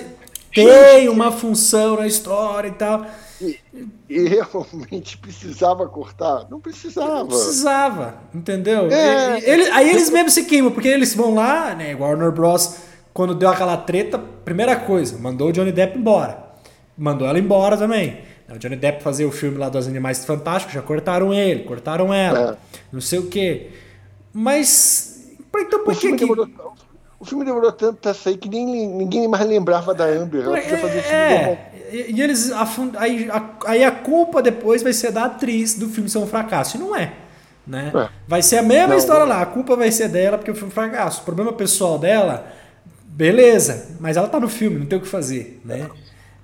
[0.53, 3.05] tem uma função na história e tal.
[3.41, 3.59] E,
[4.07, 6.47] e, realmente precisava cortar?
[6.49, 7.19] Não precisava.
[7.19, 8.91] Não precisava, entendeu?
[8.91, 11.95] É, ele, aí eles mesmos se queimam, porque eles vão lá, né?
[11.95, 12.77] Warner Bros.,
[13.13, 16.51] quando deu aquela treta, primeira coisa, mandou o Johnny Depp embora.
[16.97, 18.21] Mandou ela embora também.
[18.49, 22.59] O Johnny Depp fazer o filme lá dos Animais Fantásticos, já cortaram ele, cortaram ela,
[22.73, 22.77] é.
[22.91, 23.71] não sei o quê.
[24.33, 25.31] Mas.
[25.57, 26.11] Então por que.
[26.11, 26.17] que...
[26.17, 26.47] Demorou,
[27.21, 30.43] o filme demorou tanto pra sair que nem, ninguém mais lembrava da Amber.
[30.43, 32.97] Ela é, fazer o filme é, e, e eles afund...
[32.97, 36.77] aí, a, aí a culpa depois vai ser da atriz do filme ser um fracasso.
[36.77, 37.13] E não é.
[37.67, 37.91] Né?
[37.93, 38.09] É.
[38.27, 39.39] Vai ser a mesma não, história lá.
[39.39, 41.21] A culpa vai ser dela porque o filme é um fracasso.
[41.21, 42.47] O problema pessoal dela,
[43.05, 43.95] beleza.
[43.99, 45.61] Mas ela tá no filme, não tem o que fazer.
[45.63, 45.87] Né?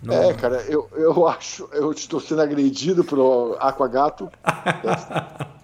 [0.04, 0.14] Não...
[0.14, 1.68] É, cara, eu, eu acho.
[1.74, 4.30] Eu estou sendo agredido pelo Aquagato.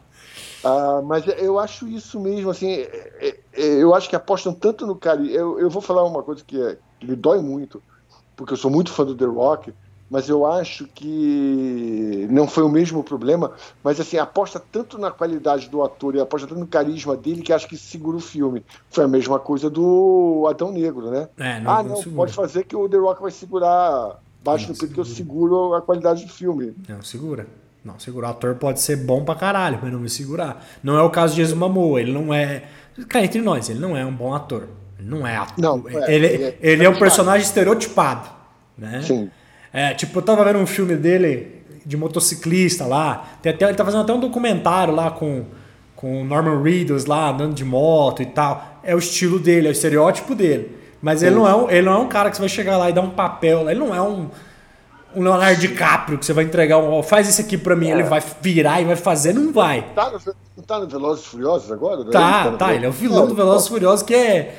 [0.63, 4.87] Ah, mas eu acho isso mesmo, assim, é, é, é, eu acho que apostam tanto
[4.87, 5.21] no cara.
[5.25, 7.83] Eu, eu vou falar uma coisa que, é, que me dói muito,
[8.35, 9.73] porque eu sou muito fã do The Rock,
[10.09, 13.51] mas eu acho que não foi o mesmo problema,
[13.83, 17.51] mas assim, aposta tanto na qualidade do ator e aposta tanto no carisma dele que
[17.51, 18.63] acho que segura o filme.
[18.89, 21.27] Foi a mesma coisa do Adão Negro, né?
[21.37, 24.77] É, não, ah, não, não pode fazer que o The Rock vai segurar baixo no
[24.77, 26.75] peito que eu seguro a qualidade do filme.
[26.87, 27.47] Não, segura.
[27.83, 28.29] Não, segurar.
[28.29, 30.65] O ator pode ser bom pra caralho, mas não me segurar.
[30.81, 31.99] Não é o caso de Jesus Momoa.
[31.99, 32.63] Ele não é.
[33.09, 34.69] Cara, entre nós, ele não é um bom ator.
[34.97, 35.55] Ele não é ator.
[35.57, 38.29] Não, é, ele, ele, é, ele é um personagem estereotipado.
[38.77, 39.01] Né?
[39.03, 39.29] Sim.
[39.71, 43.37] É, tipo, eu tava vendo um filme dele de motociclista lá.
[43.41, 45.45] Tem até, ele tá fazendo até um documentário lá com,
[45.95, 48.79] com o Norman Reedus lá, andando de moto e tal.
[48.81, 50.77] É o estilo dele, é o estereótipo dele.
[51.01, 52.89] Mas ele não, é um, ele não é um cara que você vai chegar lá
[52.89, 53.69] e dar um papel.
[53.69, 54.29] Ele não é um
[55.15, 57.03] um Leonardo DiCaprio que você vai entregar um.
[57.03, 57.91] Faz isso aqui pra mim, é.
[57.91, 59.85] ele vai virar e vai fazer, não vai.
[59.95, 60.19] Tá no,
[60.57, 62.03] não tá no Velozes Furiosos agora?
[62.05, 64.55] Tá, tá, tá, ele é o vilão do Velozes Furiosos que é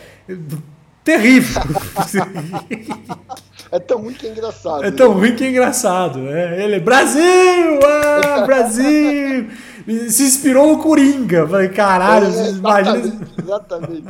[1.02, 1.62] terrível.
[3.70, 4.84] é tão ruim que é engraçado.
[4.84, 5.20] É tão né?
[5.20, 6.28] ruim que é engraçado.
[6.28, 7.80] É, ele é Brasil!
[7.84, 9.48] Ah, Brasil!
[9.86, 11.46] se inspirou no Coringa.
[11.46, 13.28] Falei, caralho, é, imagina.
[13.38, 14.04] Exatamente.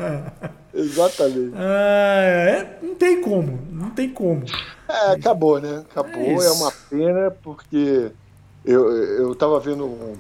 [0.73, 1.53] exatamente.
[1.57, 4.45] É, não tem como, não tem como.
[4.89, 5.85] É, acabou, né?
[5.91, 8.13] Acabou, é, é uma pena, porque
[8.65, 10.17] eu, eu tava vendo um.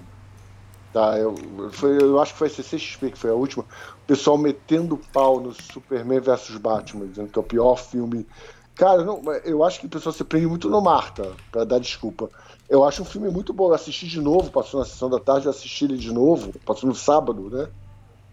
[0.92, 1.34] Tá, eu,
[1.72, 3.64] foi, eu acho que foi a CCXP que foi a última.
[3.64, 8.26] O pessoal metendo pau no Superman vs Batman, dizendo que é o pior filme.
[8.74, 12.28] Cara, não, eu acho que o pessoal se prende muito no Marta, para dar desculpa.
[12.68, 13.68] Eu acho um filme muito bom.
[13.68, 16.88] Eu assisti de novo, passou na sessão da tarde, eu assisti ele de novo, passou
[16.88, 17.68] no sábado, né?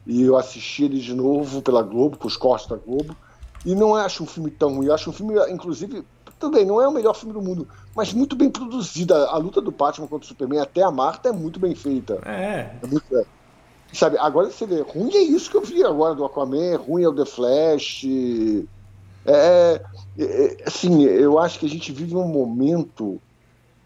[0.05, 3.15] E eu assisti ele de novo pela Globo, com os cortes da Globo.
[3.63, 4.87] E não acho um filme tão ruim.
[4.87, 6.03] Eu acho um filme, inclusive,
[6.39, 9.27] também não é o melhor filme do mundo, mas muito bem produzida.
[9.27, 12.19] A luta do Batman contra o Superman, até a Marta, é muito bem feita.
[12.25, 12.75] É.
[12.81, 13.23] é muito, é.
[13.93, 17.07] Sabe, agora você vê, ruim é isso que eu vi agora do Aquaman, ruim é
[17.07, 18.05] o The Flash.
[18.05, 18.63] É,
[19.25, 19.81] é,
[20.17, 23.21] é assim, eu acho que a gente vive um momento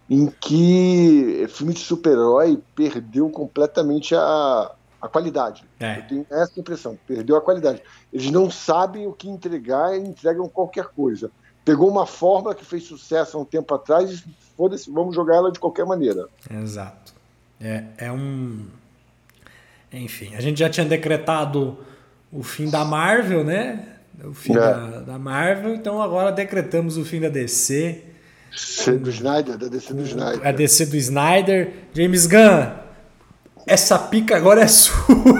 [0.09, 4.71] em que filme de super-herói perdeu completamente a,
[5.01, 5.63] a qualidade.
[5.79, 5.99] É.
[5.99, 7.81] Eu tenho essa impressão, perdeu a qualidade.
[8.13, 11.31] Eles não sabem o que entregar e entregam qualquer coisa.
[11.63, 14.23] Pegou uma fórmula que fez sucesso há um tempo atrás e
[14.55, 16.27] foda-se, vamos jogar ela de qualquer maneira.
[16.49, 17.13] Exato.
[17.59, 18.67] É, é um.
[19.91, 21.77] Enfim, a gente já tinha decretado
[22.31, 23.94] o fim da Marvel, né?
[24.23, 24.59] O fim é.
[24.59, 28.15] da, da Marvel, então agora decretamos o fim da DC
[28.99, 30.47] do Snyder, da DC do Snyder.
[30.47, 31.71] A DC do Snyder.
[31.93, 32.71] James Gunn,
[33.67, 34.93] essa pica agora é sua,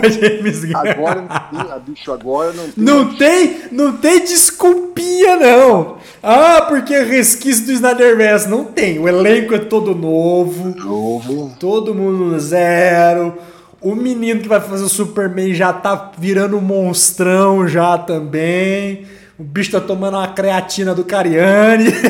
[0.10, 0.76] James Gunn.
[0.76, 2.84] Agora não tem, a bicho, agora não tem.
[2.84, 5.98] Não tem, não tem desculpinha, não.
[6.22, 8.50] Ah, porque resquício do Snyderverse.
[8.50, 9.00] Não tem.
[9.00, 10.76] O elenco é todo novo.
[10.76, 11.56] Novo.
[11.60, 13.38] Todo mundo zero.
[13.86, 19.06] O menino que vai fazer o Superman já tá virando um monstrão já também.
[19.38, 21.92] O bicho tá tomando uma creatina do Cariani.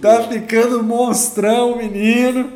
[0.00, 2.52] tá ficando monstrão, menino.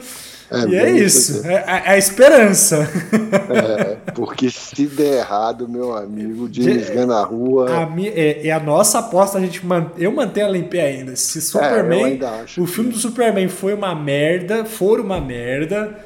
[0.48, 2.88] É, e é isso, é, é, é, a esperança.
[3.50, 7.82] É, porque se der errado, meu amigo, James Gunn na rua.
[7.82, 10.82] A minha, é, é, a nossa aposta, a gente man, eu mantenho ela em pé
[10.82, 11.16] ainda.
[11.16, 12.20] Se é, Superman,
[12.58, 12.96] o filme que...
[12.96, 15.98] do Superman foi uma merda, for uma merda,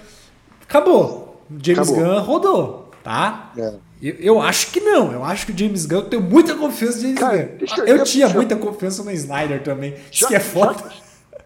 [0.64, 1.42] acabou.
[1.62, 2.04] James acabou.
[2.04, 3.52] Gunn rodou, tá?
[3.56, 3.74] É.
[4.02, 5.12] Eu, eu, acho que não.
[5.12, 7.84] Eu acho que o James Gunn, eu tenho muita confiança no James Cara, Gunn.
[7.86, 9.92] Eu, eu tinha muita confiança no Snyder também.
[9.92, 10.74] Já, Isso que é foda.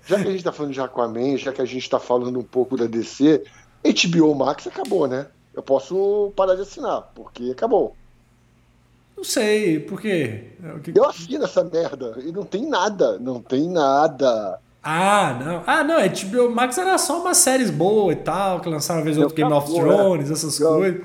[0.06, 2.38] Já, já, que a gente tá falando de Aquaman, já que a gente tá falando
[2.38, 3.44] um pouco da DC,
[3.84, 5.26] HBO Max acabou, né?
[5.54, 7.94] Eu posso parar de assinar, porque acabou.
[9.16, 10.52] Não sei, por quê?
[10.94, 14.60] Eu assino essa merda e não tem nada, não tem nada.
[14.82, 15.62] Ah, não.
[15.66, 19.18] Ah, não, HBO Max era só umas séries boas e tal, que lançaram uma vez
[19.18, 19.78] outro Game of né?
[19.78, 21.02] Thrones, essas coisas.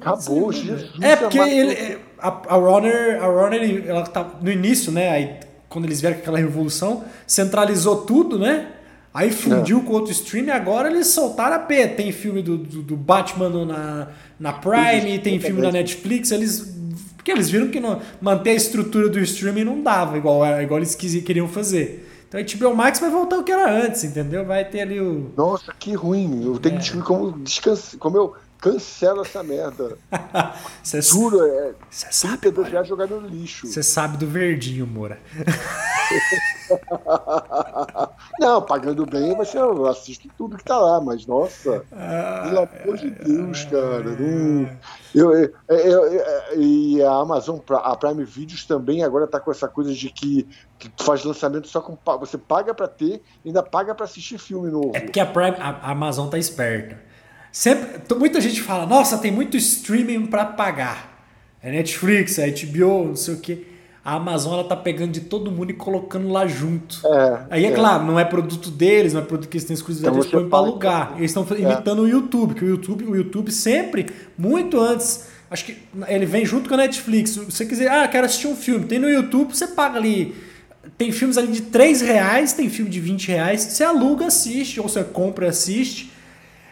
[0.00, 0.90] Acabou, Jesus.
[1.00, 5.10] É porque ele, a, a Warner, a Warner ela tá no início, né?
[5.10, 5.36] Aí,
[5.68, 8.68] quando eles vieram com aquela revolução, centralizou tudo, né?
[9.12, 9.80] Aí fundiu é.
[9.82, 11.86] com outro stream e agora eles soltaram a P.
[11.88, 14.08] Tem filme do, do, do Batman na,
[14.40, 16.32] na Prime, tem filme na Netflix.
[16.32, 16.74] Eles.
[17.16, 20.94] Porque eles viram que não, manter a estrutura do streaming não dava, igual, igual eles
[20.94, 22.13] queriam fazer.
[22.34, 24.44] Então a HBO Max vai voltar o que era antes, entendeu?
[24.44, 25.32] Vai ter ali o.
[25.36, 26.44] Nossa, que ruim.
[26.44, 26.78] Eu tenho é.
[26.78, 27.98] que descobrir como descansar.
[28.00, 29.98] Como eu Cancela essa merda.
[30.82, 31.74] Cê Juro, é.
[31.90, 32.48] Você sabe.
[32.62, 33.66] reais jogar no lixo.
[33.66, 35.20] Você sabe do verdinho, Moura.
[38.40, 42.96] Não, pagando bem, mas eu assisto tudo que tá lá, mas nossa, ah, pelo amor
[42.96, 44.02] de Deus, cara.
[44.02, 44.70] Não,
[45.14, 49.92] eu, eu, eu, e a Amazon, a Prime Videos também agora tá com essa coisa
[49.92, 50.48] de que,
[50.78, 51.98] que faz lançamento só com.
[52.18, 54.92] Você paga pra ter e ainda paga pra assistir filme novo.
[54.94, 57.12] É porque a, Prime, a Amazon tá esperta.
[57.54, 61.24] Sempre, muita gente fala, nossa, tem muito streaming para pagar.
[61.62, 63.64] É Netflix, é HBO, não sei o que.
[64.04, 67.00] A Amazon ela tá pegando de todo mundo e colocando lá junto.
[67.06, 69.74] É, Aí é, é, claro, não é produto deles, não é produto que eles têm
[69.74, 71.14] exclusividade, então eles põem para alugar.
[71.16, 71.60] Eles estão é.
[71.60, 75.76] imitando o YouTube, que o YouTube, o YouTube sempre, muito antes, acho que
[76.08, 77.30] ele vem junto com a Netflix.
[77.30, 80.34] Se você quiser, ah, quero assistir um filme, tem no YouTube, você paga ali.
[80.98, 84.88] Tem filmes ali de 3 reais, tem filme de 20 reais, você aluga, assiste, ou
[84.88, 86.12] você compra, assiste.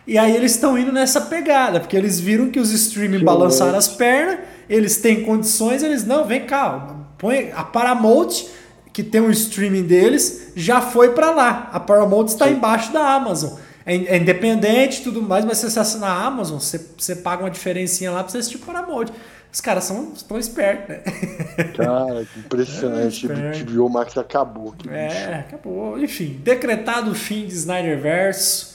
[0.07, 3.89] E aí eles estão indo nessa pegada, porque eles viram que os streaming balançaram as
[3.89, 8.47] pernas, eles têm condições, eles não, vem cá, põe a Paramount,
[8.93, 11.71] que tem um streaming deles, já foi para lá.
[11.73, 13.59] A Paramount está embaixo da Amazon.
[13.87, 17.43] É, é independente e tudo mais, mas se você assinar a Amazon, você, você paga
[17.43, 19.07] uma diferencinha lá para você assistir Paramount.
[19.53, 21.03] Os caras são tão espertos, né?
[21.77, 23.31] Cara, que impressionante.
[23.31, 24.75] É, HBO Max acabou.
[24.89, 25.31] é, bicho.
[25.31, 25.99] acabou.
[25.99, 28.72] Enfim, decretado o fim de Snyderverse.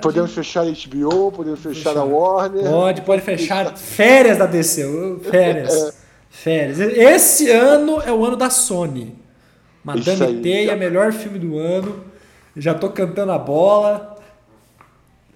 [0.00, 2.64] Podemos fechar a HBO, podemos fechar a Warner.
[2.64, 3.76] Pode, pode fechar.
[3.76, 4.82] Férias da DC,
[5.30, 5.72] férias.
[5.72, 5.92] É.
[6.30, 6.80] Férias.
[6.80, 9.16] Esse ano é o ano da Sony.
[9.84, 12.04] Madame Teia, melhor filme do ano.
[12.56, 14.16] Já tô cantando a bola.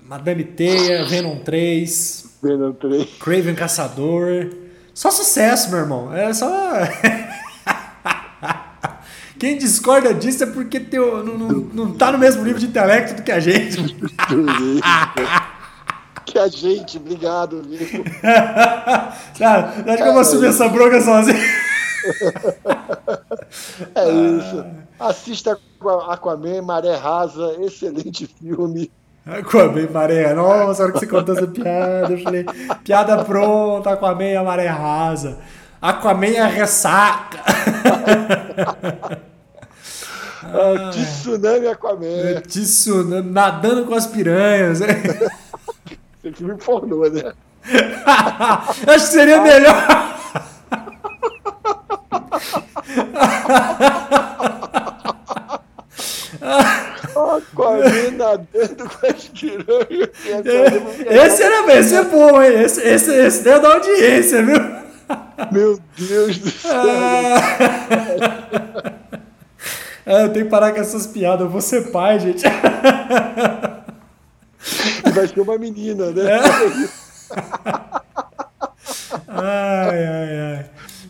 [0.03, 2.39] Madame Teia, Venom 3.
[2.43, 3.05] Venom 3.
[3.19, 4.51] Craven Caçador.
[4.95, 6.15] Só sucesso, meu irmão.
[6.15, 6.49] É só.
[9.39, 13.15] Quem discorda disso é porque teu, não, não, não tá no mesmo nível de intelecto
[13.15, 13.77] do que a gente.
[16.25, 18.05] que a gente, obrigado, viu?
[19.39, 21.39] Cara, acho que eu vou assumir essa bronca sozinho.
[23.95, 24.65] É isso.
[24.99, 25.59] Assista
[26.09, 28.91] Aquaman, Maré Rasa, excelente filme.
[29.27, 32.47] Aquaman, Maré Nossa, a hora que você contou essa piada, eu falei,
[32.85, 35.39] piada pronta, Aquaman, a Maré Rasa.
[35.83, 37.43] Aquaman a ressaca.
[40.57, 42.41] Ah, tsunami Aquaman.
[42.47, 44.81] Tsunami, nadando com as piranhas.
[46.23, 47.33] Você me pornô, né?
[48.87, 49.87] Acho que seria melhor.
[57.15, 60.11] Aquaman nadando com as piranhas.
[61.07, 62.63] Esse era esse é bom, hein?
[62.63, 64.87] Esse, esse, esse deu da audiência, viu?
[65.53, 66.73] Meu Deus do céu.
[70.09, 71.41] Ah, eu tenho que parar com essas piadas.
[71.41, 72.45] Eu vou ser pai, gente.
[75.13, 76.23] Vai ser uma menina, né?
[76.31, 76.39] É.
[79.29, 80.67] Ai, ai, ai.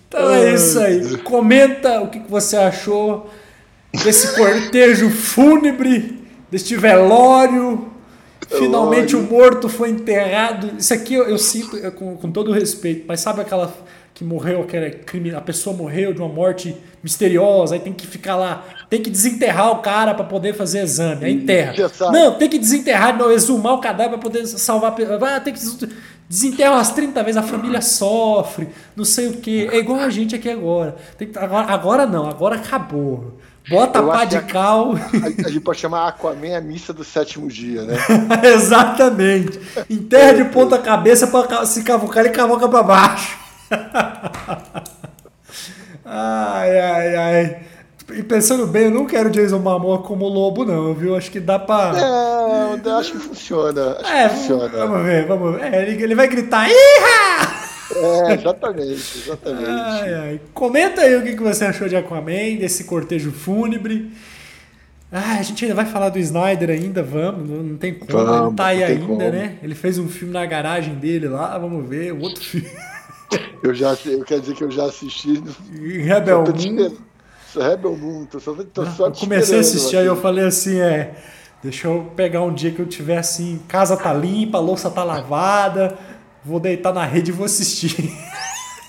[0.09, 1.19] Então é isso aí.
[1.19, 3.31] Comenta o que você achou
[3.93, 7.93] desse cortejo fúnebre, deste velório.
[8.49, 10.73] Finalmente o morto foi enterrado.
[10.79, 13.73] Isso aqui eu, eu sinto com, com todo respeito, mas sabe aquela
[14.17, 18.35] que morreu, aquela crime, a pessoa morreu de uma morte misteriosa, aí tem que ficar
[18.35, 21.75] lá, tem que desenterrar o cara para poder fazer exame, aí enterra.
[22.11, 25.61] Não, tem que desenterrar, não, exumar o cadáver para poder salvar, ah, tem que
[26.27, 29.69] desenterrar umas 30 vezes, a família sofre, não sei o que.
[29.69, 30.97] É igual a gente aqui agora.
[31.19, 33.37] Tem que, agora, agora não, agora acabou.
[33.69, 34.95] Bota a pá de cal.
[34.95, 37.97] A, a, gente pode chamar Aquaman a missa do sétimo dia, né?
[38.55, 39.61] Exatamente.
[39.91, 43.46] Enterra de ponta cabeça para se cavucar e cavoca para baixo.
[46.05, 47.61] Ai, ai, ai.
[48.15, 51.17] E pensando bem, eu não quero Jason Momoa como lobo, não, viu?
[51.17, 51.93] Acho que dá pra.
[51.93, 53.97] Não, eu acho que funciona.
[54.01, 54.69] Acho é, que funciona.
[54.69, 55.75] Vamos ver, vamos ver.
[55.75, 56.69] É, ele, ele vai gritar.
[56.69, 57.67] Iha!
[57.95, 59.71] É, exatamente, exatamente.
[59.71, 60.41] Ai, ai.
[60.55, 64.13] Comenta aí o que você achou de Aquaman, desse cortejo fúnebre.
[65.11, 68.41] Ah, a gente ainda vai falar do Snyder ainda, vamos, não, tem como, vamos, ele
[68.41, 69.19] não tá aí ainda, como.
[69.19, 69.57] né?
[69.63, 72.69] Ele fez um filme na garagem dele lá, vamos ver, outro filme.
[73.63, 75.43] Eu já eu quero dizer que eu já assisti.
[76.03, 76.97] Rebel Moon.
[77.55, 81.15] Rebel Moon, tô só, tô só Eu comecei a assistir, aí eu falei assim, é.
[81.63, 85.03] Deixa eu pegar um dia que eu tiver assim, casa tá limpa, a louça tá
[85.03, 85.97] lavada,
[86.45, 88.13] vou deitar na rede e vou assistir.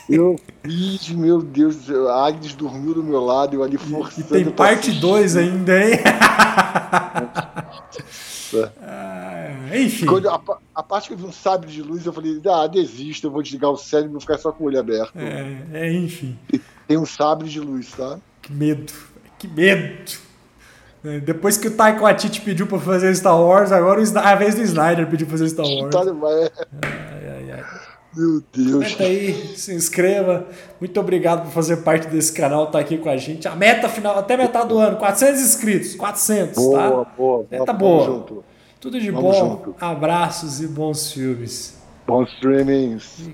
[0.10, 4.22] Eu fiz, meu Deus, a Agnes dormiu do meu lado, eu ali forçando.
[4.22, 6.00] E tem parte 2 ainda, hein?
[9.48, 10.06] Ah, enfim.
[10.06, 10.42] Quando a,
[10.76, 13.42] a, parte que eu vi um sabre de luz, eu falei, ah, desisto, eu vou
[13.42, 15.14] desligar o cérebro e vou ficar só com o olho aberto.
[15.16, 16.38] É, é enfim.
[16.88, 18.20] Tem um sabre de luz, tá?
[18.42, 18.94] Que medo,
[19.38, 20.12] que medo.
[21.04, 24.62] É, depois que o Taiko Atiti pediu pra fazer Star Wars, agora a vez do
[24.62, 25.94] Snyder pediu pra fazer Star Wars.
[25.94, 27.64] Tá, ai, ai, ai.
[28.16, 28.72] Meu Deus.
[28.72, 30.48] Comenta aí, se inscreva.
[30.80, 33.48] Muito obrigado por fazer parte desse canal, estar tá aqui com a gente.
[33.48, 35.96] A meta final, até metade do ano, 400 inscritos.
[35.96, 36.90] 400, boa, tá?
[36.90, 37.46] Boa, boa.
[37.50, 38.06] Meta boa.
[38.06, 38.44] Junto.
[38.80, 39.50] Tudo de Vamos bom.
[39.58, 39.76] Junto.
[39.80, 41.78] Abraços e bons filmes.
[42.06, 43.30] Bons streamings.